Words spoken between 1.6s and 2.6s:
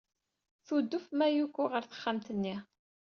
ɣer texxamt-nni.